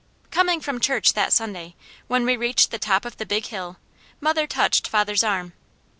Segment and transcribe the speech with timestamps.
[0.31, 1.75] Coming from church that Sunday,
[2.07, 3.77] when we reached the top of the Big Hill,
[4.19, 5.53] mother touched father's arm.